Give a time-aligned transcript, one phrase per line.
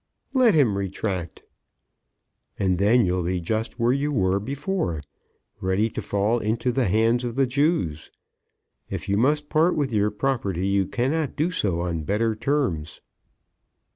[0.33, 1.43] "Let him retract."
[2.57, 5.03] "And then you'll be just where you were before,
[5.59, 8.09] ready to fall into the hands of the Jews.
[8.89, 12.99] If you must part with your property you cannot do so on better terms."